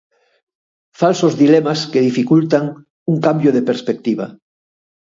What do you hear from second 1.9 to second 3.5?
que dificultan un cambio